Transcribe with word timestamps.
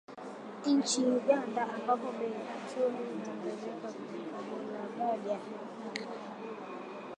Nchini 0.69 1.11
Uganda 1.19 1.61
ambapo 1.75 2.07
bei 2.17 2.31
ya 2.33 2.43
petroli 2.51 3.03
imeongezeka 3.13 3.87
kufikia 3.93 4.39
dola 4.47 4.83
moja 4.97 5.37